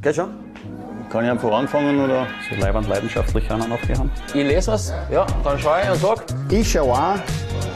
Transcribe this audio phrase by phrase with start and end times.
[0.00, 0.30] Geht schon?
[1.10, 2.26] Kann ich einfach anfangen oder?
[2.48, 4.10] So leibend leidenschaftlich einer noch haben.
[4.28, 6.24] Ich lese was, ja, dann schaue ich und sag.
[6.50, 7.16] Ich schaue auch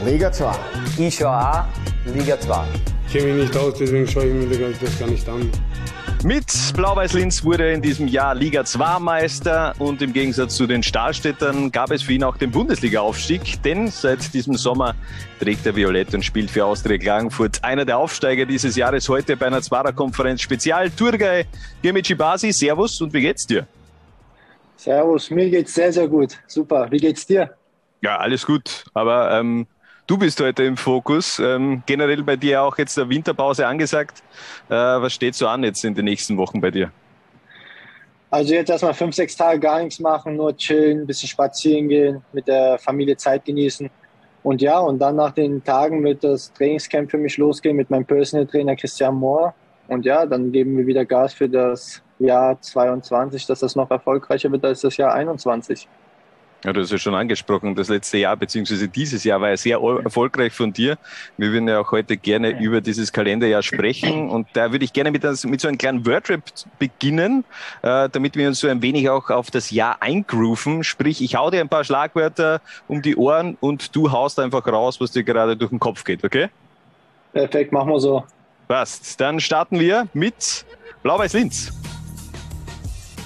[0.05, 0.51] Liga 2.
[0.99, 1.65] Ich schaue auch
[2.05, 2.63] Liga 2.
[3.07, 5.51] Ich kenne mich nicht aus, deswegen schaue ich mir das gar nicht an.
[6.23, 6.45] Mit
[6.77, 11.69] Blau-Weiß-Linz wurde er in diesem Jahr Liga 2 Meister und im Gegensatz zu den Stahlstädtern
[11.69, 14.95] gab es für ihn auch den Bundesliga-Aufstieg, denn seit diesem Sommer
[15.41, 17.61] trägt er Violett und spielt für Austria Klagenfurt.
[17.61, 20.89] Einer der Aufsteiger dieses Jahres heute bei einer Zwarer-Konferenz Spezial.
[20.91, 21.43] Turgay
[21.81, 23.67] Gemici Basi, Servus und wie geht's dir?
[24.77, 26.37] Servus, mir geht's sehr, sehr gut.
[26.47, 27.53] Super, wie geht's dir?
[28.01, 29.67] Ja, alles gut, aber ähm,
[30.05, 31.39] Du bist heute im Fokus.
[31.39, 34.21] Ähm, generell bei dir auch jetzt der Winterpause angesagt.
[34.67, 36.91] Äh, was steht so an jetzt in den nächsten Wochen bei dir?
[38.29, 42.21] Also jetzt erstmal fünf, sechs Tage gar nichts machen, nur chillen, ein bisschen spazieren gehen,
[42.33, 43.89] mit der Familie Zeit genießen.
[44.41, 48.03] Und ja, und dann nach den Tagen wird das Trainingscamp für mich losgehen mit meinem
[48.03, 49.53] Personal Trainer Christian Mohr.
[49.87, 54.51] Und ja, dann geben wir wieder Gas für das Jahr 22, dass das noch erfolgreicher
[54.51, 55.87] wird als das Jahr 21.
[56.63, 59.79] Ja, du hast ja schon angesprochen, das letzte Jahr beziehungsweise dieses Jahr war ja sehr
[59.79, 60.97] erfolgreich von dir.
[61.37, 65.11] Wir würden ja auch heute gerne über dieses Kalenderjahr sprechen und da würde ich gerne
[65.11, 66.41] mit, mit so einem kleinen Wordrap
[66.79, 67.43] beginnen,
[67.81, 70.85] äh, damit wir uns so ein wenig auch auf das Jahr eingrooven.
[70.85, 75.01] Sprich, ich hau dir ein paar Schlagwörter um die Ohren und du haust einfach raus,
[75.01, 76.47] was dir gerade durch den Kopf geht, okay?
[77.33, 78.23] Perfekt, machen wir so.
[78.69, 79.19] Passt.
[79.19, 80.65] Dann starten wir mit
[81.01, 81.73] Blau-Weiß Linz.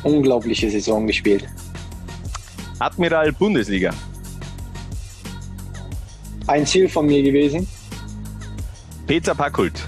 [0.02, 1.48] Unglaubliche Saison gespielt.
[2.80, 3.92] Admiral Bundesliga.
[6.46, 7.68] Ein Ziel von mir gewesen.
[9.08, 9.88] Peter Packult.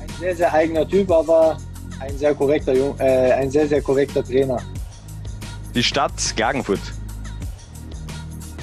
[0.00, 1.58] Ein sehr, sehr eigener Typ, aber
[2.00, 4.58] ein sehr korrekter, äh, ein sehr, sehr korrekter Trainer.
[5.74, 6.80] Die Stadt Klagenfurt.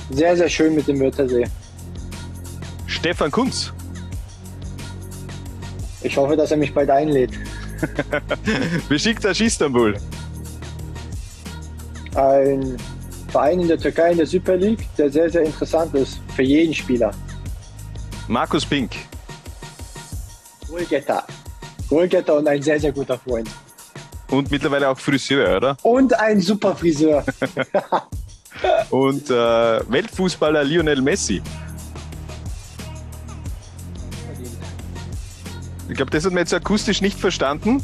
[0.09, 1.45] Sehr, sehr schön mit dem Wörthersee.
[2.85, 3.73] Stefan Kunz.
[6.01, 7.31] Ich hoffe, dass er mich bald einlädt.
[8.89, 9.97] Besiktas Istanbul
[12.15, 12.77] ein
[13.29, 16.73] Verein in der Türkei in der Super League, der sehr, sehr interessant ist für jeden
[16.73, 17.11] Spieler.
[18.27, 18.91] Markus Pink.
[20.67, 21.23] Goalgetter.
[21.89, 23.49] Goalgetter und ein sehr, sehr guter Freund.
[24.29, 25.77] Und mittlerweile auch Friseur, oder?
[25.83, 27.25] Und ein super Friseur.
[28.89, 31.41] und äh, Weltfußballer Lionel Messi.
[35.89, 37.83] Ich glaube, das hat man jetzt akustisch nicht verstanden.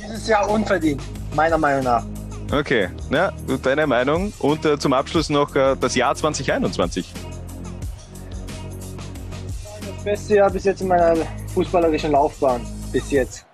[0.00, 1.02] Dieses Jahr unverdient,
[1.34, 2.06] meiner Meinung nach.
[2.54, 3.32] Okay, ja,
[3.64, 4.32] deine Meinung.
[4.38, 7.12] Und äh, zum Abschluss noch äh, das Jahr 2021.
[9.80, 11.16] Das beste Jahr bis jetzt in meiner
[11.52, 12.64] fußballerischen Laufbahn.
[12.92, 13.44] Bis jetzt.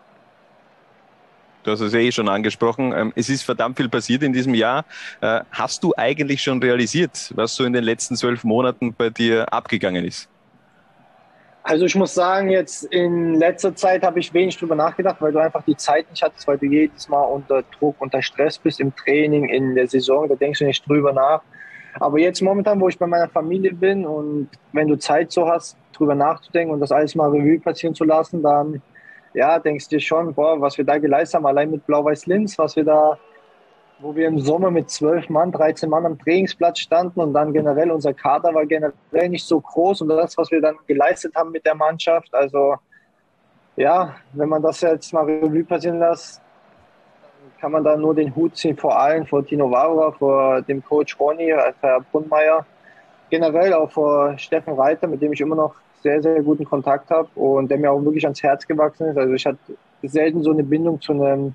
[1.63, 2.93] Du hast es eh schon angesprochen.
[2.95, 4.85] Ähm, es ist verdammt viel passiert in diesem Jahr.
[5.23, 9.51] Äh, hast du eigentlich schon realisiert, was so in den letzten zwölf Monaten bei dir
[9.51, 10.29] abgegangen ist?
[11.63, 15.39] Also ich muss sagen, jetzt in letzter Zeit habe ich wenig drüber nachgedacht, weil du
[15.39, 18.95] einfach die Zeit nicht hattest, weil du jedes Mal unter Druck, unter Stress bist im
[18.97, 21.43] Training, in der Saison, da denkst du nicht drüber nach.
[21.95, 25.77] Aber jetzt momentan, wo ich bei meiner Familie bin und wenn du Zeit so hast,
[25.93, 28.81] drüber nachzudenken und das alles mal Revue passieren zu lassen, dann
[29.35, 32.75] ja, denkst du dir schon, boah, was wir da geleistet haben, allein mit Blau-Weiß-Linz, was
[32.77, 33.19] wir da
[34.01, 37.91] wo wir im Sommer mit zwölf Mann, 13 Mann am Trainingsplatz standen und dann generell
[37.91, 41.67] unser Kader war generell nicht so groß und das, was wir dann geleistet haben mit
[41.67, 42.77] der Mannschaft, also
[43.77, 46.41] ja, wenn man das jetzt mal Revue passieren lässt,
[47.61, 51.19] kann man da nur den Hut ziehen vor allen, vor Tino Varva, vor dem Coach
[51.19, 52.67] Ronny, Herr Brunnmeier,
[53.29, 57.29] generell auch vor Steffen Reiter, mit dem ich immer noch sehr, sehr guten Kontakt habe
[57.35, 59.19] und der mir auch wirklich ans Herz gewachsen ist.
[59.19, 59.59] Also ich hatte
[60.03, 61.55] selten so eine Bindung zu einem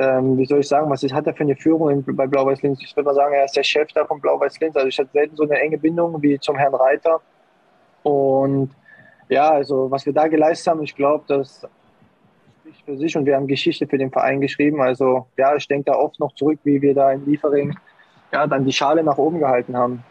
[0.00, 2.80] ähm, wie soll ich sagen, was hat er für eine Führung bei Blau-Weiß-Linz?
[2.82, 4.74] Ich würde mal sagen, er ist der Chef da von Blau-Weiß-Linz.
[4.74, 7.20] Also ich hatte selten so eine enge Bindung wie zum Herrn Reiter.
[8.02, 8.70] Und
[9.28, 11.66] ja, also was wir da geleistet haben, ich glaube, das
[12.60, 14.80] spricht für sich und wir haben Geschichte für den Verein geschrieben.
[14.80, 17.76] Also ja, ich denke da oft noch zurück, wie wir da in Liefering
[18.32, 20.02] ja, dann die Schale nach oben gehalten haben.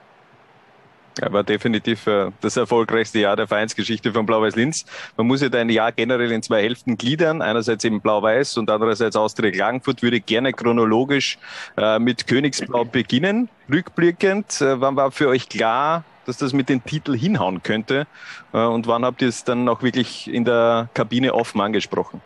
[1.21, 4.85] Ja, war definitiv äh, das erfolgreichste Jahr der Vereinsgeschichte von Blau-Weiß Linz.
[5.17, 7.41] Man muss ja dein Jahr generell in zwei Hälften gliedern.
[7.41, 10.01] Einerseits eben Blau-Weiß und andererseits Austria Klagenfurt.
[10.01, 11.37] Würde gerne chronologisch
[11.77, 13.49] äh, mit Königsblau beginnen.
[13.71, 18.05] Rückblickend, äh, wann war für euch klar, dass das mit dem Titel hinhauen könnte?
[18.51, 22.21] Und wann habt ihr es dann auch wirklich in der Kabine offen angesprochen?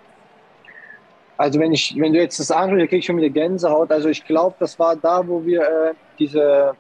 [1.38, 3.92] Also wenn ich, wenn du jetzt das anschaust, kriege ich schon wieder Gänsehaut.
[3.92, 6.76] Also ich glaube, das war da, wo wir diese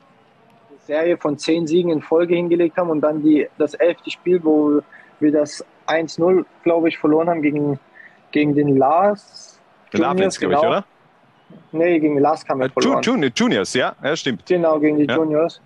[0.85, 4.81] Serie von zehn Siegen in Folge hingelegt haben und dann die, das elfte Spiel, wo
[5.19, 7.79] wir das 1-0, glaube ich, verloren haben gegen,
[8.31, 9.59] gegen den Lars.
[9.93, 10.71] Juniors, glaube ich, genau.
[10.71, 10.85] oder?
[11.71, 13.01] Nee, gegen Lars kam wir verloren.
[13.01, 14.45] Junior, Juniors, ja, ja, stimmt.
[14.45, 15.15] Genau, gegen die ja.
[15.15, 15.61] Juniors.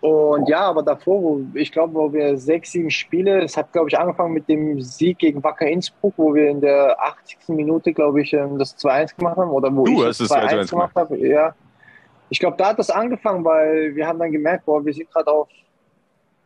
[0.00, 3.90] Und ja, aber davor, wo, ich glaube, wo wir sechs, sieben Spiele, es hat, glaube
[3.90, 7.48] ich, angefangen mit dem Sieg gegen Wacker Innsbruck, wo wir in der 80.
[7.48, 9.50] Minute, glaube ich, ähm, das 2-1 gemacht haben.
[9.50, 11.18] Oder wo Du ich hast das das 2-1 2-1 gemacht habe.
[11.18, 11.54] Ja.
[12.30, 15.30] Ich glaube, da hat das angefangen, weil wir haben dann gemerkt, boah, wir sind gerade
[15.30, 15.48] auf,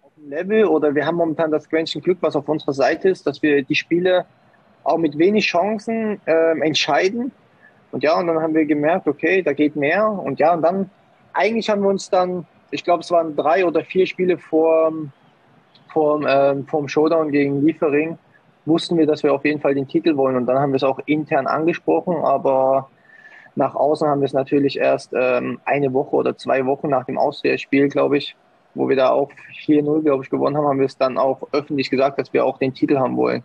[0.03, 3.27] auf dem Level oder wir haben momentan das Quäntchen Glück, was auf unserer Seite ist,
[3.27, 4.25] dass wir die Spiele
[4.83, 7.33] auch mit wenig Chancen ähm, entscheiden.
[7.93, 10.09] Und ja, und dann haben wir gemerkt, okay, da geht mehr.
[10.09, 10.91] Und ja, und dann,
[11.35, 14.91] eigentlich haben wir uns dann, ich glaube, es waren drei oder vier Spiele vor,
[15.93, 18.19] vor, ähm, vor dem Showdown gegen Liefering,
[18.65, 20.37] wussten wir, dass wir auf jeden Fall den Titel wollen.
[20.37, 22.89] Und dann haben wir es auch intern angesprochen, aber
[23.57, 27.19] nach außen haben wir es natürlich erst ähm, eine Woche oder zwei Wochen nach dem
[27.19, 28.37] Austria-Spiel, glaube ich,
[28.75, 29.31] wo wir da auch
[29.67, 32.59] 4-0, glaube ich, gewonnen haben, haben wir es dann auch öffentlich gesagt, dass wir auch
[32.59, 33.43] den Titel haben wollen.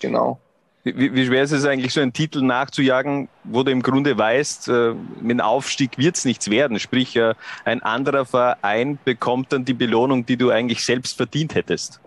[0.00, 0.38] Genau.
[0.84, 4.68] Wie, wie schwer ist es eigentlich, so einen Titel nachzujagen, wo du im Grunde weißt,
[4.68, 6.78] äh, mit dem Aufstieg wird es nichts werden?
[6.78, 7.34] Sprich, äh,
[7.64, 12.00] ein anderer Verein bekommt dann die Belohnung, die du eigentlich selbst verdient hättest.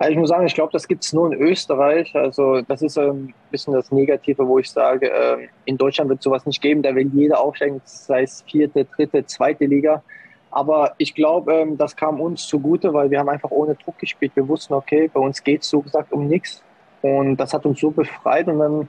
[0.00, 2.14] Also ich muss sagen, ich glaube, das gibt es nur in Österreich.
[2.14, 6.46] Also das ist ein bisschen das Negative, wo ich sage, ähm, in Deutschland wird sowas
[6.46, 6.82] nicht geben.
[6.82, 10.04] Da will jeder aufsteigen, sei es vierte, dritte, zweite Liga.
[10.52, 14.30] Aber ich glaube, ähm, das kam uns zugute, weil wir haben einfach ohne Druck gespielt.
[14.36, 16.62] Wir wussten, okay, bei uns geht es so gesagt um nichts.
[17.02, 18.46] Und das hat uns so befreit.
[18.46, 18.88] Und dann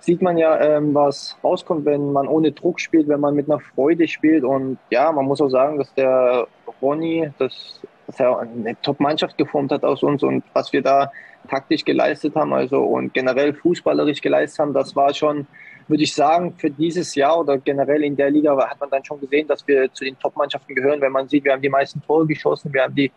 [0.00, 3.60] sieht man ja, ähm, was rauskommt, wenn man ohne Druck spielt, wenn man mit einer
[3.60, 4.42] Freude spielt.
[4.42, 6.48] Und ja, man muss auch sagen, dass der
[6.82, 11.12] Ronny, dass, dass er eine Top-Mannschaft geformt hat aus uns und was wir da
[11.48, 15.46] taktisch geleistet haben, also und generell fußballerisch geleistet haben, das war schon,
[15.88, 19.20] würde ich sagen, für dieses Jahr oder generell in der Liga hat man dann schon
[19.20, 22.26] gesehen, dass wir zu den Top-Mannschaften gehören, wenn man sieht, wir haben die meisten Tore
[22.26, 23.10] geschossen, wir haben die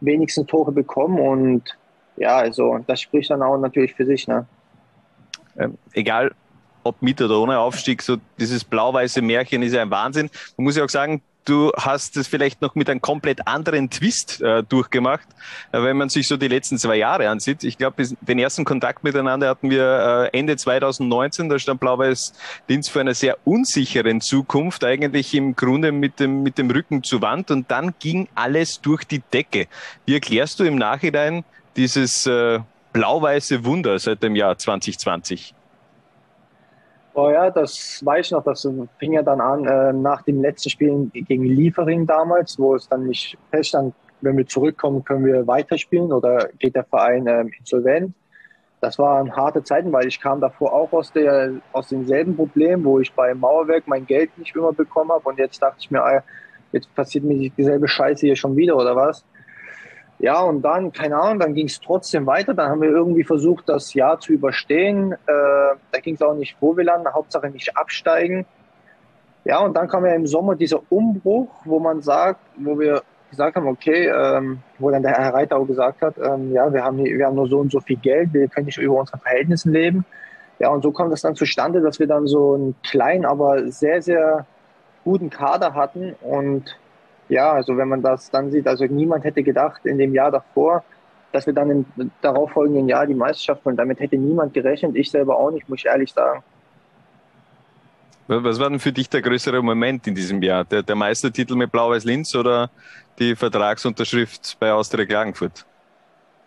[0.00, 1.78] wenigsten Tore bekommen und
[2.16, 4.28] ja, also das spricht dann auch natürlich für sich.
[4.28, 4.46] Ne?
[5.56, 6.32] Ähm, egal
[6.84, 10.28] ob mit oder ohne Aufstieg, so dieses blau-weiße Märchen ist ja ein Wahnsinn.
[10.56, 14.40] Man muss ja auch sagen, du hast es vielleicht noch mit einem komplett anderen Twist
[14.42, 15.26] äh, durchgemacht,
[15.72, 17.64] äh, wenn man sich so die letzten zwei Jahre ansieht.
[17.64, 22.32] Ich glaube, den ersten Kontakt miteinander hatten wir äh, Ende 2019, da stand Blau-Weiß
[22.68, 27.22] Linz vor einer sehr unsicheren Zukunft, eigentlich im Grunde mit dem, mit dem Rücken zur
[27.22, 29.66] Wand und dann ging alles durch die Decke.
[30.06, 31.44] Wie erklärst du im Nachhinein
[31.76, 32.60] dieses äh,
[32.92, 35.54] blau-weiße Wunder seit dem Jahr 2020?
[37.14, 38.42] Oh ja, das weiß ich noch.
[38.44, 38.66] Das
[38.98, 43.06] fing ja dann an äh, nach dem letzten Spiel gegen Liefering damals, wo es dann
[43.06, 48.14] nicht feststand, wenn wir zurückkommen, können wir weiterspielen oder geht der Verein ähm, insolvent.
[48.80, 52.98] Das waren harte Zeiten, weil ich kam davor auch aus, der, aus denselben Problemen, wo
[52.98, 55.28] ich beim Mauerwerk mein Geld nicht immer bekommen habe.
[55.28, 56.22] Und jetzt dachte ich mir, ah,
[56.72, 59.24] jetzt passiert mir dieselbe Scheiße hier schon wieder oder was.
[60.22, 62.54] Ja, und dann, keine Ahnung, dann ging es trotzdem weiter.
[62.54, 65.12] Dann haben wir irgendwie versucht, das Jahr zu überstehen.
[65.12, 68.46] Äh, da ging es auch nicht, wo wir landen, Hauptsache nicht absteigen.
[69.44, 73.56] Ja, und dann kam ja im Sommer dieser Umbruch, wo man sagt, wo wir gesagt
[73.56, 76.98] haben, okay, ähm, wo dann der Herr Reiter auch gesagt hat, ähm, ja, wir haben,
[76.98, 80.04] wir haben nur so und so viel Geld, wir können nicht über unsere Verhältnisse leben.
[80.60, 84.00] Ja, und so kam das dann zustande, dass wir dann so einen kleinen, aber sehr,
[84.00, 84.46] sehr
[85.02, 86.78] guten Kader hatten und
[87.32, 90.84] ja, also wenn man das dann sieht, also niemand hätte gedacht in dem Jahr davor,
[91.32, 93.76] dass wir dann im darauffolgenden Jahr die Meisterschaft holen.
[93.76, 96.42] Damit hätte niemand gerechnet, ich selber auch nicht, muss ich ehrlich sagen.
[98.28, 100.64] Was war denn für dich der größere Moment in diesem Jahr?
[100.64, 102.70] Der, der Meistertitel mit Blau-Weiß-Linz oder
[103.18, 105.64] die Vertragsunterschrift bei Austria Klagenfurt?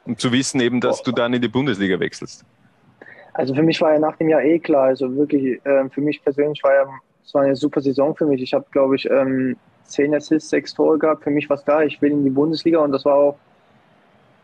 [0.05, 2.45] Um zu wissen eben, dass du dann in die Bundesliga wechselst.
[3.33, 6.23] Also für mich war ja nach dem Jahr eh klar, also wirklich, äh, für mich
[6.23, 6.85] persönlich war ja,
[7.25, 8.41] es war eine super Saison für mich.
[8.41, 11.23] Ich habe, glaube ich, ähm, zehn Assists, sechs Tore gehabt.
[11.23, 13.35] Für mich war es klar, ich will in die Bundesliga und das war auch,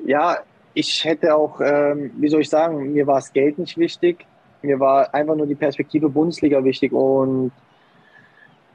[0.05, 0.37] ja,
[0.73, 4.25] ich hätte auch, ähm, wie soll ich sagen, mir war das Geld nicht wichtig.
[4.61, 7.51] Mir war einfach nur die Perspektive Bundesliga wichtig und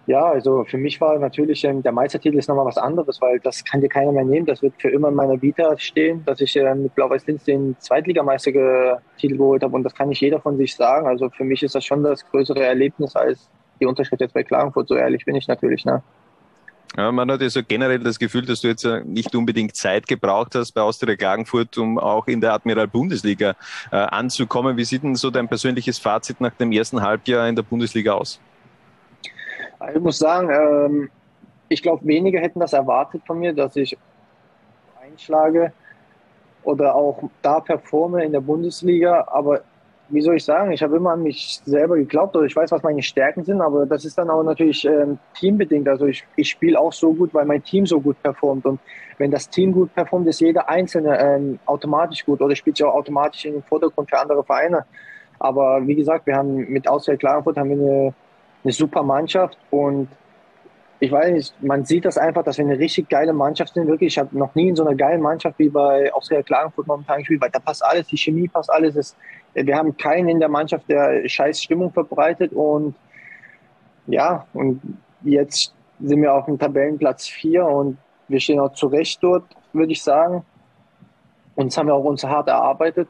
[0.07, 3.65] ja, also für mich war natürlich ähm, der Meistertitel ist nochmal was anderes, weil das
[3.65, 4.47] kann dir keiner mehr nehmen.
[4.47, 9.37] Das wird für immer in meiner Vita stehen, dass ich äh, mit Blau-Weiß-Linz den Zweitligameistertitel
[9.37, 11.09] geholt habe und das kann nicht jeder von sich sagen.
[11.09, 14.89] Also für mich ist das schon das größere Erlebnis als die Unterschrift jetzt bei Klagenfurt.
[14.89, 15.85] So ehrlich bin ich natürlich.
[15.85, 16.03] Ne?
[16.97, 20.55] Ja, man hat ja so generell das Gefühl, dass du jetzt nicht unbedingt Zeit gebraucht
[20.55, 23.55] hast bei Austria Klagenfurt, um auch in der Admiral Bundesliga
[23.93, 24.79] äh, anzukommen.
[24.79, 28.41] Wie sieht denn so dein persönliches Fazit nach dem ersten Halbjahr in der Bundesliga aus?
[29.95, 31.11] Ich muss sagen, ähm,
[31.69, 33.97] ich glaube, wenige hätten das erwartet von mir, dass ich
[35.03, 35.73] einschlage
[36.63, 39.27] oder auch da performe in der Bundesliga.
[39.31, 39.63] Aber
[40.09, 42.83] wie soll ich sagen, ich habe immer an mich selber geglaubt oder ich weiß, was
[42.83, 45.89] meine Stärken sind, aber das ist dann auch natürlich ähm, teambedingt.
[45.89, 48.79] Also ich, ich spiele auch so gut, weil mein Team so gut performt und
[49.19, 52.95] wenn das Team gut performt, ist jeder Einzelne ähm, automatisch gut oder spielt sich auch
[52.95, 54.85] automatisch in den Vordergrund für andere Vereine.
[55.39, 58.15] Aber wie gesagt, wir haben mit Auswahl Klagenfurt haben wir eine,
[58.63, 60.09] eine super Mannschaft und
[60.99, 63.87] ich weiß nicht, man sieht das einfach, dass wir eine richtig geile Mannschaft sind.
[63.87, 67.19] Wirklich, ich habe noch nie in so einer geilen Mannschaft wie bei Austria Klagenfurt momentan
[67.19, 68.97] gespielt, weil da passt alles, die Chemie passt alles.
[68.97, 69.17] Es,
[69.65, 72.95] wir haben keinen in der Mannschaft, der scheiß Stimmung verbreitet und
[74.07, 74.81] ja, und
[75.23, 77.99] jetzt sind wir auf dem Tabellenplatz 4 und
[78.29, 80.45] wir stehen auch zurecht dort, würde ich sagen.
[81.55, 83.09] Uns haben wir auch uns hart erarbeitet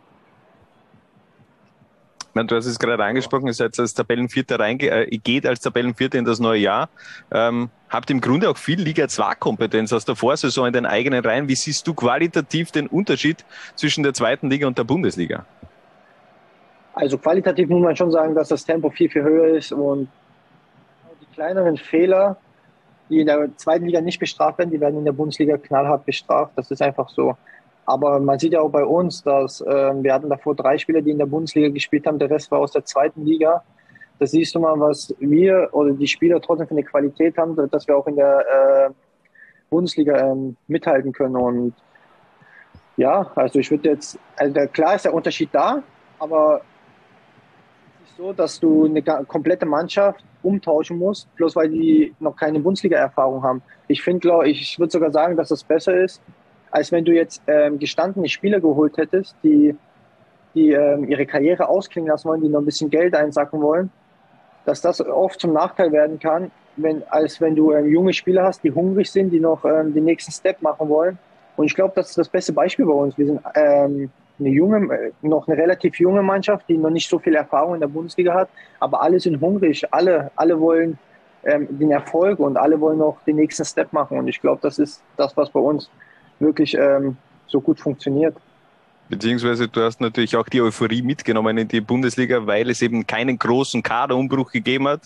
[2.45, 6.25] du hast es gerade angesprochen, ihr seid als Tabellenvierter reinge äh, geht als Tabellenvierter in
[6.25, 6.89] das neue Jahr.
[7.31, 11.25] Ähm, habt im Grunde auch viel Liga 2 Kompetenz aus der Vorsaison in den eigenen
[11.25, 11.49] Reihen.
[11.49, 15.47] Wie siehst du qualitativ den Unterschied zwischen der zweiten Liga und der Bundesliga?
[16.97, 20.09] Also qualitativ muss man schon sagen, dass das Tempo viel, viel höher ist und
[21.21, 22.39] die kleineren Fehler,
[23.11, 26.53] die in der zweiten Liga nicht bestraft werden, die werden in der Bundesliga knallhart bestraft.
[26.57, 27.37] Das ist einfach so.
[27.85, 31.11] Aber man sieht ja auch bei uns, dass äh, wir hatten davor drei Spieler, die
[31.11, 33.63] in der Bundesliga gespielt haben, der Rest war aus der zweiten Liga.
[34.19, 37.87] Da siehst du mal, was wir oder die Spieler trotzdem für eine Qualität haben, dass
[37.87, 38.39] wir auch in der
[38.89, 38.91] äh,
[39.69, 41.37] Bundesliga ähm, mithalten können.
[41.37, 41.75] Und
[42.97, 45.83] ja, also ich würde jetzt, also klar ist der Unterschied da,
[46.19, 46.63] aber
[48.17, 53.63] so, dass du eine komplette Mannschaft umtauschen musst, bloß weil die noch keine Bundesliga-Erfahrung haben.
[53.89, 56.23] Ich finde, ich, ich würde sogar sagen, dass das besser ist,
[56.71, 59.75] als wenn du jetzt ähm, gestandene Spieler geholt hättest, die,
[60.55, 63.91] die ähm, ihre Karriere ausklingen lassen wollen, die noch ein bisschen Geld einsacken wollen,
[64.65, 68.63] dass das oft zum Nachteil werden kann, wenn, als wenn du ähm, junge Spieler hast,
[68.65, 71.19] die hungrig sind, die noch ähm, den nächsten Step machen wollen.
[71.57, 73.17] Und ich glaube, das ist das beste Beispiel bei uns.
[73.17, 77.35] Wir sind ähm, eine junge, noch eine relativ junge Mannschaft, die noch nicht so viel
[77.35, 78.49] Erfahrung in der Bundesliga hat,
[78.81, 80.99] aber alle sind hungrig, alle, alle wollen
[81.45, 84.19] ähm, den Erfolg und alle wollen noch den nächsten Step machen.
[84.19, 85.91] Und ich glaube, das ist das, was bei uns
[86.39, 87.17] wirklich ähm,
[87.47, 88.37] so gut funktioniert.
[89.09, 93.39] Beziehungsweise du hast natürlich auch die Euphorie mitgenommen in die Bundesliga, weil es eben keinen
[93.39, 95.03] großen Kaderumbruch gegeben hat.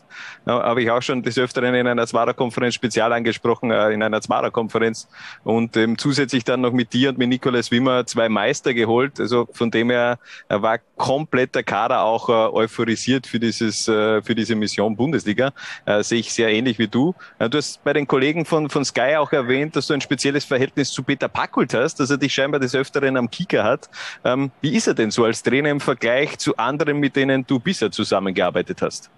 [0.46, 5.08] Habe ich auch schon des Öfteren in einer Zwarer-Konferenz spezial angesprochen, äh, in einer Zwarer-Konferenz.
[5.44, 9.20] Und ähm, zusätzlich dann noch mit dir und mit Nikolaus Wimmer zwei Meister geholt.
[9.20, 14.54] Also von dem her war kompletter Kader auch äh, euphorisiert für dieses, äh, für diese
[14.54, 15.52] Mission Bundesliga.
[15.86, 17.14] Äh, sehe ich sehr ähnlich wie du.
[17.38, 20.44] Äh, du hast bei den Kollegen von, von Sky auch erwähnt, dass du ein spezielles
[20.44, 23.88] Verhältnis zu Peter Packult hast, dass er dich scheinbar des Öfteren am Kicker hat.
[24.24, 27.58] Ähm, wie ist er denn so als Trainer im Vergleich zu anderen, mit denen du
[27.58, 29.10] bisher zusammengearbeitet hast?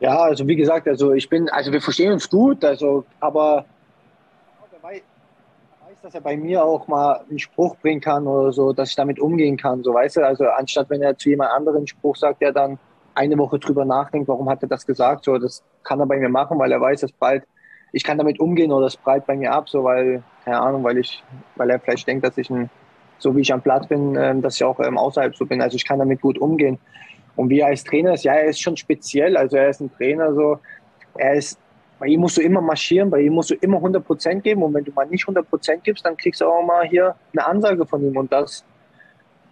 [0.00, 3.66] Ja, also wie gesagt, also ich bin, also wir verstehen uns gut, also aber er
[6.02, 9.20] dass er bei mir auch mal einen Spruch bringen kann oder so, dass ich damit
[9.20, 12.40] umgehen kann, so weißt du, also anstatt wenn er zu jemand anderen einen Spruch sagt,
[12.40, 12.78] der dann
[13.14, 16.28] eine Woche drüber nachdenkt, warum hat er das gesagt, so das kann er bei mir
[16.28, 17.44] machen, weil er weiß, dass bald
[17.94, 20.98] ich kann damit umgehen oder es breit bei mir ab, so weil keine Ahnung, weil
[20.98, 21.22] ich,
[21.56, 22.70] weil er vielleicht denkt, dass ich ein
[23.18, 25.62] so wie ich am Platz bin, ähm, dass ich auch ähm, außerhalb so bin.
[25.62, 26.78] Also ich kann damit gut umgehen.
[27.36, 29.36] Und wie er als Trainer ist, ja, er ist schon speziell.
[29.36, 30.58] Also er ist ein Trainer, so,
[31.16, 31.58] er ist,
[32.02, 34.64] bei ihm musst du immer marschieren, bei ihm musst du immer 100 Prozent geben.
[34.64, 37.46] Und wenn du mal nicht 100 Prozent gibst, dann kriegst du auch mal hier eine
[37.46, 38.16] Ansage von ihm.
[38.16, 38.64] Und das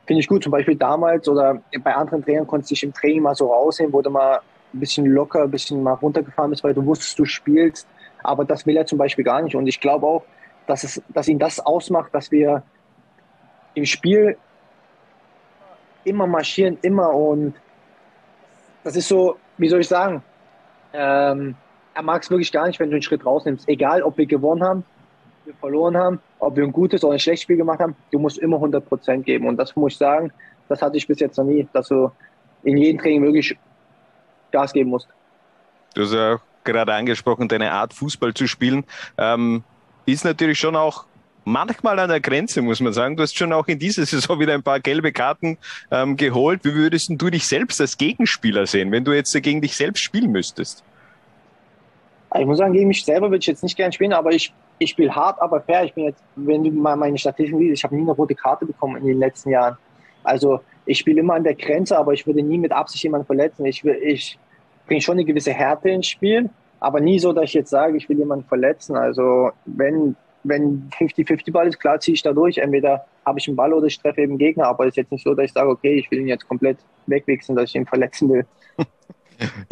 [0.04, 0.42] finde ich gut.
[0.42, 3.92] Zum Beispiel damals oder bei anderen Trainern konntest du dich im Training mal so raussehen,
[3.92, 4.40] wo du mal
[4.74, 7.86] ein bisschen locker, ein bisschen mal runtergefahren bist, weil du wusstest, du spielst.
[8.24, 9.54] Aber das will er zum Beispiel gar nicht.
[9.54, 10.24] Und ich glaube auch,
[10.66, 12.64] dass, es, dass ihn das ausmacht, dass wir
[13.74, 14.36] im Spiel
[16.02, 17.54] immer marschieren, immer und
[18.82, 20.24] das ist so, wie soll ich sagen,
[20.92, 21.54] ähm,
[21.94, 23.68] er mag es wirklich gar nicht, wenn du einen Schritt rausnimmst.
[23.68, 24.84] Egal, ob wir gewonnen haben,
[25.44, 28.38] wir verloren haben, ob wir ein gutes oder ein schlechtes Spiel gemacht haben, du musst
[28.38, 29.46] immer 100 Prozent geben.
[29.46, 30.32] Und das muss ich sagen,
[30.68, 32.10] das hatte ich bis jetzt noch nie, dass du
[32.62, 33.56] in jedem Training wirklich
[34.52, 35.08] Gas geben musst.
[35.94, 38.84] Du hast ja auch gerade angesprochen, deine Art Fußball zu spielen,
[39.18, 39.64] ähm,
[40.06, 41.06] ist natürlich schon auch
[41.44, 43.16] manchmal an der Grenze, muss man sagen.
[43.16, 45.58] Du hast schon auch in dieser Saison wieder ein paar gelbe Karten
[45.90, 46.64] ähm, geholt.
[46.64, 50.30] Wie würdest du dich selbst als Gegenspieler sehen, wenn du jetzt gegen dich selbst spielen
[50.30, 50.84] müsstest?
[52.38, 54.90] Ich muss sagen, gegen mich selber würde ich jetzt nicht gerne spielen, aber ich, ich
[54.90, 55.84] spiele hart, aber fair.
[55.84, 58.66] Ich bin jetzt, wenn du mal meine Statistiken siehst, ich habe nie eine rote Karte
[58.66, 59.76] bekommen in den letzten Jahren.
[60.22, 63.64] Also ich spiele immer an der Grenze, aber ich würde nie mit Absicht jemanden verletzen.
[63.64, 64.38] Ich, ich
[64.86, 68.08] bringe schon eine gewisse Härte ins Spiel, aber nie so, dass ich jetzt sage, ich
[68.08, 68.96] will jemanden verletzen.
[68.96, 72.58] Also wenn wenn 50-50 Ball ist, klar ziehe ich da durch.
[72.58, 75.24] Entweder habe ich einen Ball oder ich treffe eben Gegner, aber es ist jetzt nicht
[75.24, 78.28] so, dass ich sage, okay, ich will ihn jetzt komplett wegwechseln, dass ich ihn verletzen
[78.30, 78.46] will.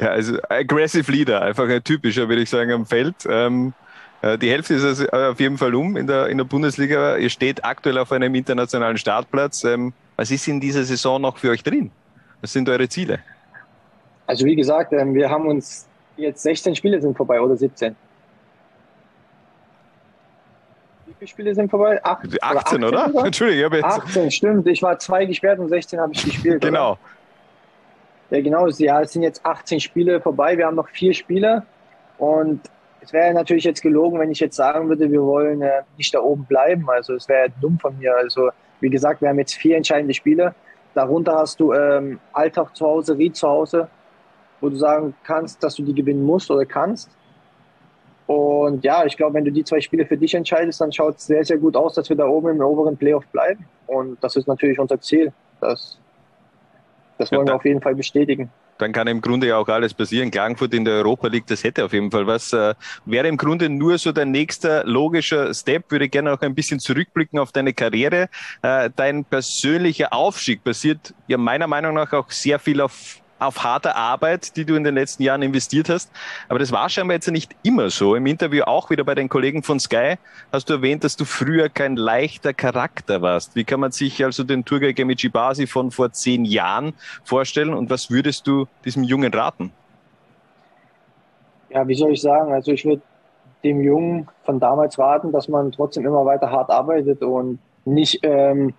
[0.01, 3.15] Ja, also aggressive Leader, einfach ein typischer, würde ich sagen, am Feld.
[3.29, 3.73] Ähm,
[4.23, 7.17] äh, die Hälfte ist also auf jeden Fall um in der, in der Bundesliga.
[7.17, 9.65] Ihr steht aktuell auf einem internationalen Startplatz.
[9.65, 11.91] Ähm, was ist in dieser Saison noch für euch drin?
[12.41, 13.21] Was sind eure Ziele?
[14.27, 17.95] Also wie gesagt, ähm, wir haben uns jetzt 16 Spiele sind vorbei oder 17.
[21.19, 22.01] viele Spiele sind vorbei?
[22.05, 23.05] Acht, 18, oder?
[23.05, 23.25] 18 oder?
[23.27, 24.09] Entschuldigung, ich habe jetzt.
[24.09, 24.67] 18, stimmt.
[24.67, 26.63] Ich war zwei gesperrt und 16 habe ich gespielt.
[26.63, 26.93] genau.
[26.93, 26.99] Oder?
[28.31, 28.67] Ja, genau.
[28.69, 30.57] Ja, es sind jetzt 18 Spiele vorbei.
[30.59, 31.65] Wir haben noch vier Spiele.
[32.19, 32.61] Und
[33.01, 36.21] es wäre natürlich jetzt gelogen, wenn ich jetzt sagen würde, wir wollen äh, nicht da
[36.21, 36.89] oben bleiben.
[36.91, 38.15] Also es wäre dumm von mir.
[38.17, 40.55] Also wie gesagt, wir haben jetzt vier entscheidende Spiele.
[40.95, 43.89] Darunter hast du ähm, Alltag zu Hause, Ried zu Hause,
[44.61, 47.11] wo du sagen kannst, dass du die gewinnen musst oder kannst.
[48.27, 51.27] Und ja, ich glaube, wenn du die zwei Spiele für dich entscheidest, dann schaut es
[51.27, 53.65] sehr, sehr gut aus, dass wir da oben im oberen Playoff bleiben.
[53.87, 55.33] Und das ist natürlich unser Ziel.
[55.61, 55.99] Das,
[57.19, 59.93] das wollen ja, wir auf jeden Fall bestätigen dann kann im Grunde ja auch alles
[59.93, 60.31] passieren.
[60.31, 62.53] Klagenfurt in der Europa League, das hätte auf jeden Fall was.
[62.53, 65.91] Äh, wäre im Grunde nur so dein nächster logischer Step.
[65.91, 68.29] Würde gerne auch ein bisschen zurückblicken auf deine Karriere.
[68.63, 73.97] Äh, dein persönlicher Aufstieg basiert ja meiner Meinung nach auch sehr viel auf auf harte
[73.97, 76.11] Arbeit, die du in den letzten Jahren investiert hast.
[76.49, 78.15] Aber das war scheinbar jetzt nicht immer so.
[78.15, 80.15] Im Interview auch wieder bei den Kollegen von Sky
[80.53, 83.55] hast du erwähnt, dass du früher kein leichter Charakter warst.
[83.55, 84.95] Wie kann man sich also den Turgay
[85.29, 89.73] Basi von vor zehn Jahren vorstellen und was würdest du diesem Jungen raten?
[91.71, 92.53] Ja, wie soll ich sagen?
[92.53, 93.03] Also ich würde
[93.65, 98.75] dem Jungen von damals raten, dass man trotzdem immer weiter hart arbeitet und nicht ähm,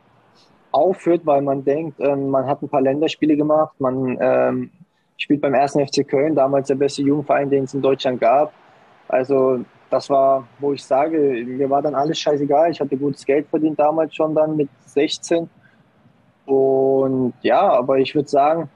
[0.72, 4.72] aufführt, weil man denkt, ähm, man hat ein paar Länderspiele gemacht, man ähm,
[5.18, 8.54] spielt beim ersten FC Köln, damals der beste Jugendverein, den es in Deutschland gab.
[9.08, 9.60] Also
[9.90, 12.72] das war, wo ich sage, mir war dann alles scheißegal.
[12.72, 15.50] Ich hatte gutes Geld verdient damals schon dann mit 16.
[16.46, 18.70] Und ja, aber ich würde sagen,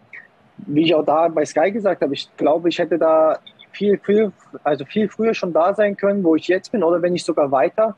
[0.58, 3.40] wie ich auch da bei Sky gesagt habe, ich glaube, ich hätte da
[3.72, 4.32] viel, viel,
[4.64, 7.52] also viel früher schon da sein können, wo ich jetzt bin, oder wenn nicht sogar
[7.52, 7.96] weiter.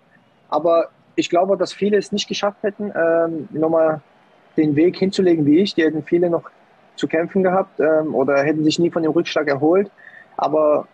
[0.50, 4.02] Aber ich glaube, dass viele es nicht geschafft hätten, ähm, nochmal
[4.58, 5.76] den Weg hinzulegen wie ich.
[5.76, 6.50] Die hätten viele noch
[6.96, 9.92] zu kämpfen gehabt ähm, oder hätten sich nie von dem Rückschlag erholt.
[10.38, 10.88] Aber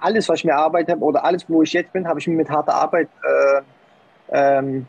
[0.00, 2.50] alles, was ich mir erarbeitet habe oder alles, wo ich jetzt bin, habe ich mit
[2.50, 3.62] harter Arbeit äh,
[4.32, 4.86] ähm,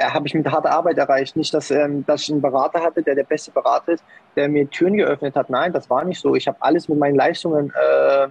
[0.00, 1.36] habe ich mit harter Arbeit erreicht.
[1.36, 4.04] Nicht, dass, ähm, dass ich einen Berater hatte, der der beste Berater ist,
[4.36, 5.50] der mir Türen geöffnet hat.
[5.50, 6.34] Nein, das war nicht so.
[6.34, 8.28] Ich habe alles mit meinen Leistungen äh,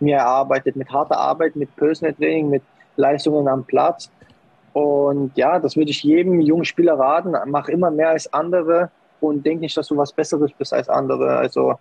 [0.00, 2.62] mir erarbeitet, mit harter Arbeit, mit Personal Training, mit
[2.96, 4.10] Leistungen am Platz.
[4.72, 7.34] Und ja, das würde ich jedem jungen Spieler raten.
[7.46, 11.36] Mach immer mehr als andere und denk nicht, dass du was Besseres bist als andere.
[11.36, 11.74] Also,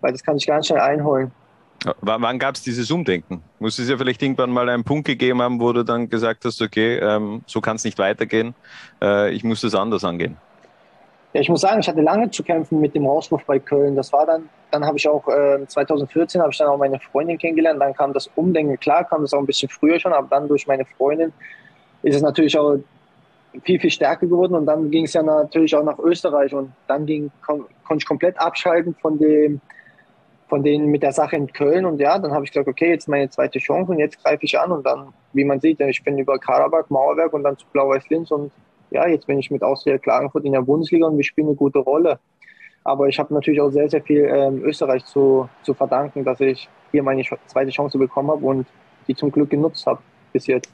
[0.00, 1.32] weil das kann ich ganz schnell einholen.
[2.00, 3.42] wann gab es dieses Umdenken?
[3.58, 6.60] Muss es ja vielleicht irgendwann mal einen Punkt gegeben haben, wo du dann gesagt hast,
[6.60, 8.54] okay, ähm, so kann es nicht weitergehen,
[9.02, 10.36] äh, ich muss das anders angehen?
[11.32, 13.96] Ja, ich muss sagen, ich hatte lange zu kämpfen mit dem Rauswurf bei Köln.
[13.96, 17.38] Das war dann, dann habe ich auch äh, 2014 habe ich dann auch meine Freundin
[17.38, 17.82] kennengelernt.
[17.82, 18.78] Dann kam das Umdenken.
[18.78, 21.32] Klar, kam das auch ein bisschen früher schon, aber dann durch meine Freundin
[22.04, 22.76] ist es natürlich auch
[23.62, 24.54] viel, viel stärker geworden.
[24.54, 28.06] Und dann ging es ja natürlich auch nach Österreich und dann ging, kon, konnte ich
[28.06, 29.60] komplett abschalten von dem,
[30.48, 31.84] von denen mit der Sache in Köln.
[31.86, 34.58] Und ja, dann habe ich gesagt, okay, jetzt meine zweite Chance und jetzt greife ich
[34.58, 34.70] an.
[34.70, 38.30] Und dann, wie man sieht, ich bin über Karabakh, Mauerwerk und dann zu Blau-Weiß Linz.
[38.30, 38.52] Und
[38.90, 41.78] ja, jetzt bin ich mit Austria Klagenfurt in der Bundesliga und wir spielen eine gute
[41.78, 42.18] Rolle.
[42.86, 46.68] Aber ich habe natürlich auch sehr, sehr viel ähm, Österreich zu, zu verdanken, dass ich
[46.92, 48.66] hier meine zweite Chance bekommen habe und
[49.08, 50.00] die zum Glück genutzt habe
[50.34, 50.70] bis jetzt.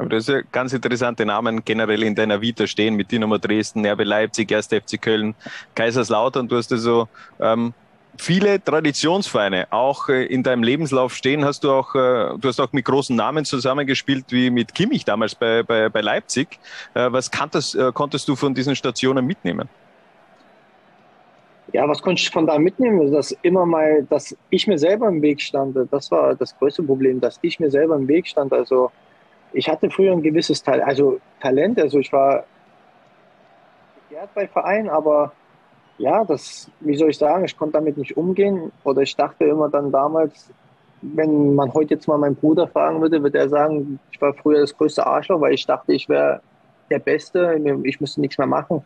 [0.00, 3.84] Aber das ist ja ganz interessante Namen generell in deiner Vita stehen mit Dynamo Dresden,
[3.84, 4.68] RB Leipzig, 1.
[4.68, 5.34] FC Köln,
[5.74, 6.48] Kaiserslautern.
[6.48, 7.06] Du hast also
[7.38, 7.74] ähm,
[8.16, 11.44] viele Traditionsvereine auch äh, in deinem Lebenslauf stehen.
[11.44, 15.34] Hast du auch, äh, du hast auch mit großen Namen zusammengespielt, wie mit Kimmich damals
[15.34, 16.58] bei, bei, bei Leipzig.
[16.94, 19.68] Äh, was kanntest, äh, konntest du von diesen Stationen mitnehmen?
[21.74, 23.12] Ja, was konnte ich von da mitnehmen?
[23.12, 25.76] Dass immer mal, dass ich mir selber im Weg stand.
[25.90, 28.54] Das war das größte Problem, dass ich mir selber im Weg stand.
[28.54, 28.90] Also
[29.52, 32.44] ich hatte früher ein gewisses Teil, also Talent, also ich war
[34.08, 35.32] begehrt bei Vereinen, aber
[35.98, 39.68] ja, das, wie soll ich sagen, ich konnte damit nicht umgehen oder ich dachte immer
[39.68, 40.50] dann damals,
[41.02, 44.60] wenn man heute jetzt mal meinen Bruder fragen würde, würde er sagen, ich war früher
[44.60, 46.40] das größte Arschloch, weil ich dachte, ich wäre
[46.90, 48.84] der Beste, ich müsste nichts mehr machen.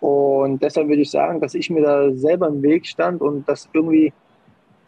[0.00, 3.68] Und deshalb würde ich sagen, dass ich mir da selber im Weg stand und dass
[3.72, 4.12] irgendwie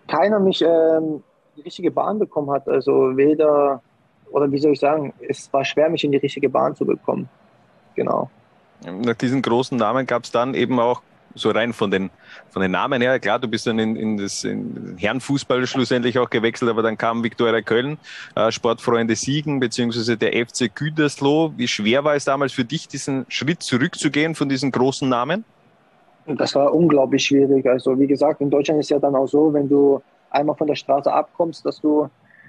[0.07, 1.23] keiner mich ähm,
[1.57, 2.69] die richtige Bahn bekommen hat.
[2.69, 3.83] Also weder
[4.31, 7.29] oder wie soll ich sagen, es war schwer, mich in die richtige Bahn zu bekommen.
[7.95, 8.31] Genau.
[8.85, 11.03] Nach diesen großen Namen gab es dann eben auch
[11.37, 12.11] so rein von den,
[12.51, 16.31] von den Namen her, klar, du bist dann in, in das in Herrenfußball schlussendlich auch
[16.31, 17.99] gewechselt, aber dann kam Viktoria Köln,
[18.35, 21.53] äh, Sportfreunde Siegen, beziehungsweise der FC Gütersloh.
[21.57, 25.45] Wie schwer war es damals für dich, diesen Schritt zurückzugehen von diesen großen Namen?
[26.27, 27.67] Das war unglaublich schwierig.
[27.67, 30.75] Also wie gesagt, in Deutschland ist ja dann auch so, wenn du einmal von der
[30.75, 32.09] Straße abkommst, dass du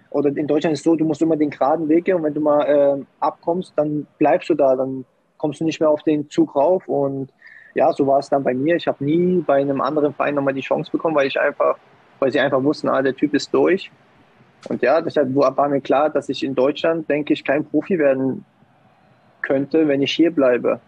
[0.09, 2.33] oder in Deutschland ist es so, du musst immer den geraden Weg gehen und wenn
[2.33, 5.05] du mal äh, abkommst, dann bleibst du da, dann
[5.37, 7.29] kommst du nicht mehr auf den Zug rauf und
[7.73, 8.75] ja, so war es dann bei mir.
[8.75, 11.77] Ich habe nie bei einem anderen Verein nochmal die Chance bekommen, weil ich einfach,
[12.19, 13.91] weil sie einfach wussten, ah, der Typ ist durch.
[14.67, 18.43] Und ja, deshalb war mir klar, dass ich in Deutschland, denke ich, kein Profi werden
[19.43, 20.79] könnte, wenn ich hier bleibe.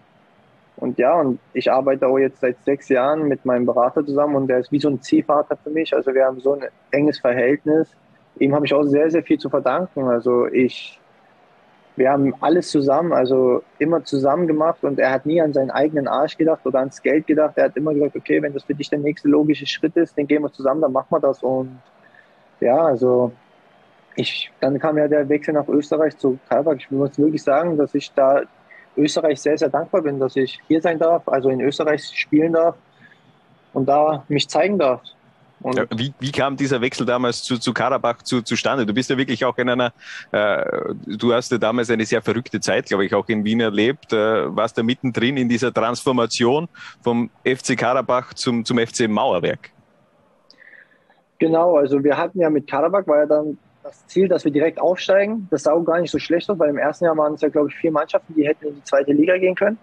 [0.77, 4.47] Und ja, und ich arbeite auch jetzt seit sechs Jahren mit meinem Berater zusammen und
[4.47, 5.93] der ist wie so ein Ziehvater für mich.
[5.93, 7.95] Also wir haben so ein enges Verhältnis
[8.39, 10.07] ihm habe ich auch sehr, sehr viel zu verdanken.
[10.07, 10.99] Also ich,
[11.95, 16.07] wir haben alles zusammen, also immer zusammen gemacht und er hat nie an seinen eigenen
[16.07, 17.57] Arsch gedacht oder ans Geld gedacht.
[17.57, 20.27] Er hat immer gesagt, okay, wenn das für dich der nächste logische Schritt ist, dann
[20.27, 21.43] gehen wir zusammen, dann machen wir das.
[21.43, 21.79] Und
[22.59, 23.31] ja, also
[24.15, 26.75] ich, dann kam ja der Wechsel nach Österreich zu Kalbach.
[26.77, 28.41] Ich muss wirklich sagen, dass ich da
[28.97, 32.75] Österreich sehr, sehr dankbar bin, dass ich hier sein darf, also in Österreich spielen darf
[33.73, 35.01] und da mich zeigen darf.
[35.63, 38.85] Ja, wie, wie, kam dieser Wechsel damals zu, zu Karabach zu, zustande?
[38.85, 39.91] Du bist ja wirklich auch in einer,
[40.31, 44.13] äh, du hast ja damals eine sehr verrückte Zeit, glaube ich, auch in Wien erlebt,
[44.13, 46.69] äh, warst da mittendrin in dieser Transformation
[47.01, 49.71] vom FC Karabach zum, zum FC Mauerwerk.
[51.39, 54.79] Genau, also wir hatten ja mit Karabach, war ja dann das Ziel, dass wir direkt
[54.79, 55.47] aufsteigen.
[55.51, 57.49] Das sah auch gar nicht so schlecht aus, weil im ersten Jahr waren es ja,
[57.49, 59.77] glaube ich, vier Mannschaften, die hätten in die zweite Liga gehen können.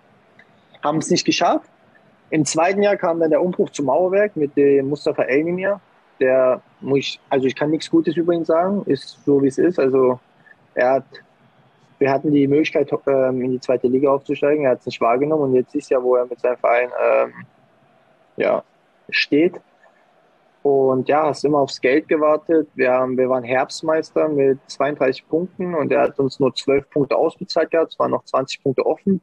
[0.82, 1.68] Haben es nicht geschafft.
[2.30, 5.80] Im zweiten Jahr kam dann der Umbruch zum Mauerwerk mit dem Mustafa Elmimir.
[6.18, 9.58] Der, muss ich, also ich kann nichts Gutes über ihn sagen, ist so wie es
[9.58, 9.78] ist.
[9.78, 10.18] Also
[10.74, 11.04] er hat,
[11.98, 14.64] wir hatten die Möglichkeit, ähm, in die zweite Liga aufzusteigen.
[14.64, 17.32] Er hat es nicht wahrgenommen und jetzt ist ja, wo er mit seinem Verein ähm,
[18.36, 18.62] ja,
[19.10, 19.60] steht.
[20.62, 22.68] Und ja, hast immer aufs Geld gewartet.
[22.74, 27.16] Wir, haben, wir waren Herbstmeister mit 32 Punkten und er hat uns nur 12 Punkte
[27.16, 27.92] ausbezahlt gehabt.
[27.92, 29.20] Es waren noch 20 Punkte offen.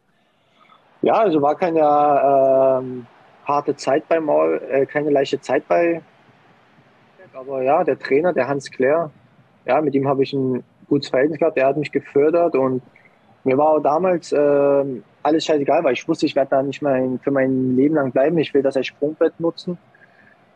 [1.03, 3.05] Ja, also war keine ähm,
[3.45, 6.01] harte Zeit bei Maul, äh, keine leichte Zeit bei.
[7.33, 9.11] Aber ja, der Trainer, der Hans Claire,
[9.65, 11.57] ja, mit ihm habe ich ein gutes Verhältnis gehabt.
[11.57, 12.81] Er hat mich gefördert und
[13.43, 17.19] mir war auch damals äh, alles scheißegal, weil ich wusste, ich werde da nicht mehr
[17.21, 18.37] für mein Leben lang bleiben.
[18.37, 19.77] Ich will das als Sprungbrett nutzen.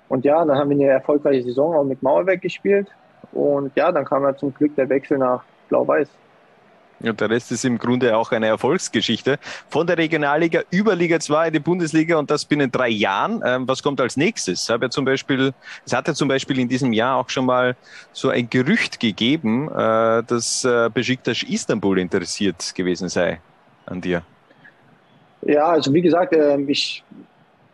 [0.07, 2.87] Und ja, dann haben wir eine erfolgreiche Saison auch mit Mauerwerk gespielt.
[3.33, 6.07] Und ja, dann kam ja zum Glück der Wechsel nach Blau-Weiß.
[6.99, 9.37] Und der Rest ist im Grunde auch eine Erfolgsgeschichte.
[9.69, 13.41] Von der Regionalliga über Liga 2 in die Bundesliga und das binnen drei Jahren.
[13.45, 14.69] Ähm, was kommt als nächstes?
[14.69, 15.53] Habe ja zum Beispiel,
[15.85, 17.75] es hat ja zum Beispiel in diesem Jahr auch schon mal
[18.13, 23.39] so ein Gerücht gegeben, äh, dass äh, Besiktas Istanbul interessiert gewesen sei
[23.85, 24.23] an dir.
[25.43, 27.03] Ja, also wie gesagt, äh, ich,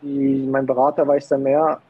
[0.02, 1.80] mein Berater weiß da mehr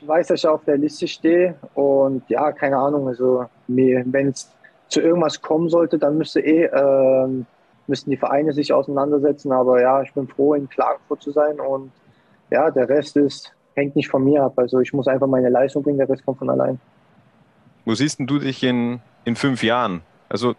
[0.00, 4.50] ich weiß, dass ich auf der Liste stehe und ja, keine Ahnung, also wenn es
[4.90, 7.44] zu irgendwas kommen sollte, dann müsste eh, äh,
[7.86, 11.90] müssten die Vereine sich auseinandersetzen, aber ja, ich bin froh, in Klagenfurt zu sein und
[12.50, 15.82] ja, der Rest ist, hängt nicht von mir ab, also ich muss einfach meine Leistung
[15.82, 16.78] bringen, der Rest kommt von allein.
[17.84, 20.02] Wo siehst du dich in, in fünf Jahren?
[20.28, 20.54] Also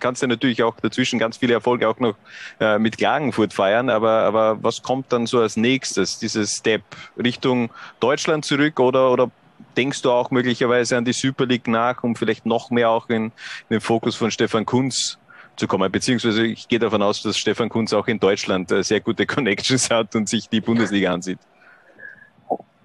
[0.00, 2.16] kannst du natürlich auch dazwischen ganz viele Erfolge auch noch
[2.60, 6.18] äh, mit Klagenfurt feiern, aber, aber was kommt dann so als nächstes?
[6.18, 6.82] Dieses Step
[7.16, 9.30] Richtung Deutschland zurück oder, oder
[9.76, 13.26] denkst du auch möglicherweise an die Super League nach, um vielleicht noch mehr auch in,
[13.26, 13.32] in
[13.70, 15.18] den Fokus von Stefan Kunz
[15.56, 15.90] zu kommen?
[15.90, 19.90] Beziehungsweise ich gehe davon aus, dass Stefan Kunz auch in Deutschland äh, sehr gute Connections
[19.90, 21.38] hat und sich die Bundesliga ansieht.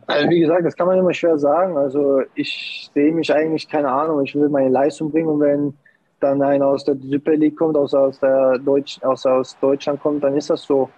[0.08, 1.78] Also wie gesagt, das kann man immer schwer sagen.
[1.78, 5.74] Also ich sehe mich eigentlich, keine Ahnung, ich will meine Leistung bringen und wenn
[6.20, 10.24] dann einer aus der Super League kommt, aus, aus, der Deutsch, aus, aus Deutschland kommt,
[10.24, 10.90] dann ist das so.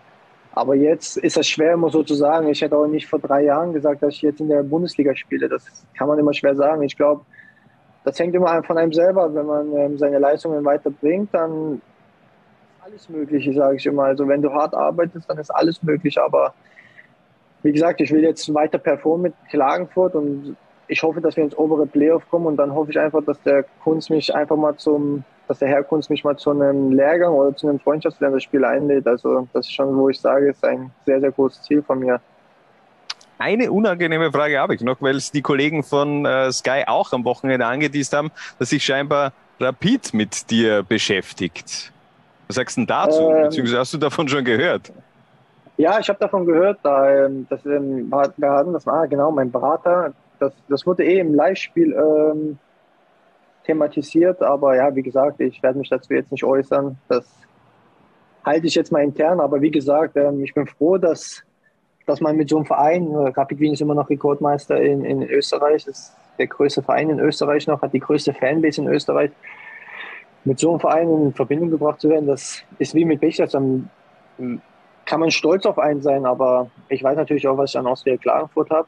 [0.55, 2.47] Aber jetzt ist es schwer, immer so zu sagen.
[2.47, 5.49] Ich hätte auch nicht vor drei Jahren gesagt, dass ich jetzt in der Bundesliga spiele.
[5.49, 5.65] Das
[5.97, 6.83] kann man immer schwer sagen.
[6.83, 7.25] Ich glaube,
[8.03, 9.33] das hängt immer von einem selber.
[9.33, 14.03] Wenn man ähm, seine Leistungen weiterbringt, dann ist alles möglich, sage ich immer.
[14.03, 16.19] Also wenn du hart arbeitest, dann ist alles möglich.
[16.19, 16.53] Aber
[17.63, 20.55] wie gesagt, ich will jetzt weiter performen mit Klagenfurt und
[20.87, 23.65] ich hoffe, dass wir ins obere Playoff kommen und dann hoffe ich einfach, dass der
[23.83, 27.55] Kunst mich einfach mal zum, dass der Herr Kunst mich mal zu einem Lehrgang oder
[27.55, 29.07] zu einem Freundschaftsländerspiel einlädt.
[29.07, 32.19] Also das ist schon, wo ich sage, ist ein sehr, sehr großes Ziel von mir.
[33.37, 37.25] Eine unangenehme Frage habe ich noch, weil es die Kollegen von äh, Sky auch am
[37.25, 41.91] Wochenende angedient haben, dass sich scheinbar Rapid mit dir beschäftigt.
[42.47, 43.29] Was sagst du denn dazu?
[43.29, 44.91] Ähm, Beziehungsweise hast du davon schon gehört?
[45.77, 46.79] Ja, ich habe davon gehört.
[46.83, 51.19] Da, ähm, das, ähm, wir hatten das war genau mein Berater, das, das wurde eh
[51.19, 52.57] im Live-Spiel ähm,
[53.65, 56.97] thematisiert, aber ja, wie gesagt, ich werde mich dazu jetzt nicht äußern.
[57.07, 57.25] Das
[58.45, 61.43] halte ich jetzt mal intern, aber wie gesagt, ähm, ich bin froh, dass,
[62.05, 65.87] dass man mit so einem Verein, Rapid Wien ist immer noch Rekordmeister in, in Österreich,
[65.87, 69.31] ist der größte Verein in Österreich noch, hat die größte Fanbase in Österreich.
[70.45, 73.51] Mit so einem Verein in Verbindung gebracht zu werden, das ist wie mit Bechters.
[73.51, 73.89] Dann
[75.05, 78.17] kann man stolz auf einen sein, aber ich weiß natürlich auch, was ich an Austria
[78.17, 78.87] Klagenfurt habe.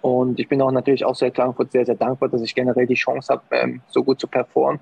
[0.00, 2.94] Und ich bin auch natürlich auch sehr Klagenfurt sehr, sehr dankbar, dass ich generell die
[2.94, 4.80] Chance habe, ähm, so gut zu performen.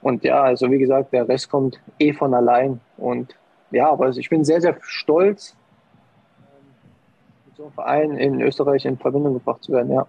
[0.00, 2.80] Und ja, also wie gesagt, der Rest kommt eh von allein.
[2.96, 3.36] Und
[3.70, 5.56] ja, aber ich bin sehr, sehr stolz,
[7.46, 10.06] mit so einem Verein in Österreich in Verbindung gebracht zu werden, ja.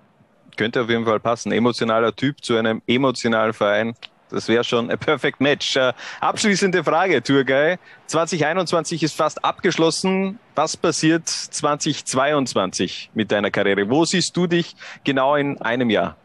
[0.58, 1.52] Könnte auf jeden Fall passen.
[1.52, 3.94] Emotionaler Typ zu einem emotionalen Verein.
[4.34, 5.76] Das wäre schon ein perfect match.
[5.76, 7.78] Äh, abschließende Frage, Tourguy.
[8.08, 10.40] 2021 ist fast abgeschlossen.
[10.56, 13.90] Was passiert 2022 mit deiner Karriere?
[13.90, 16.16] Wo siehst du dich genau in einem Jahr?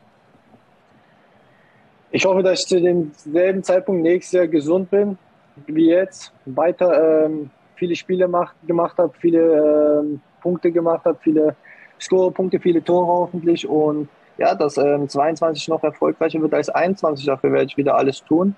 [2.10, 5.18] Ich hoffe, dass ich zu demselben Zeitpunkt nächstes Jahr gesund bin
[5.66, 6.32] wie jetzt.
[6.46, 11.56] Weiter ähm, viele Spiele macht, gemacht habe, viele ähm, Punkte gemacht habe, viele
[12.00, 17.26] Score-Punkte, viele Tore hoffentlich und ja, dass ähm, 22 noch erfolgreicher wird als 21.
[17.26, 18.54] Dafür werde ich wieder alles tun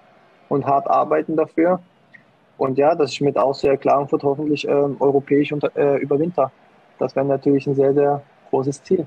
[0.49, 1.81] und hart arbeiten dafür.
[2.59, 6.53] Und ja, dass ich mit Austria Klagenfurt hoffentlich ähm, europäisch unter, äh, überwinter.
[6.99, 9.07] Das wäre natürlich ein sehr, sehr großes Ziel.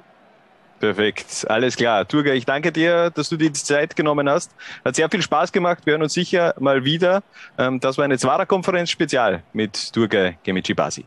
[0.79, 2.05] Perfekt, alles klar.
[2.07, 4.51] Turga, ich danke dir, dass du dir die Zeit genommen hast.
[4.83, 5.85] Hat sehr viel Spaß gemacht.
[5.85, 7.21] Wir hören uns sicher mal wieder.
[7.57, 11.05] Ähm, das war eine Zwara-Konferenz Spezial mit Turga Gemici Basi.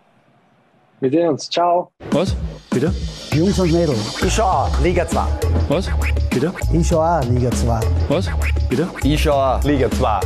[1.00, 1.50] Wir sehen uns.
[1.50, 1.90] Ciao.
[2.12, 2.34] Was?
[2.76, 2.92] Bitte?
[3.32, 4.22] Jungs und Mädels.
[4.22, 5.20] Ich schau Liga 2.
[5.68, 5.88] Was?
[6.28, 6.52] Bitte?
[6.74, 7.80] Ich schau auch Liga 2.
[8.08, 8.28] Was?
[8.68, 8.86] Bitte?
[9.02, 10.20] Ich schau Liga 2.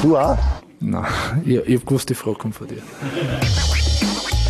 [0.00, 0.38] Du auch?
[0.78, 1.04] Nein,
[1.44, 2.80] ich, ich hab gewusst, die Frage kommt von dir.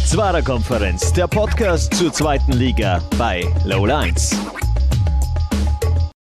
[0.05, 4.37] Zwarer Konferenz, der Podcast zur zweiten Liga bei Low Lines.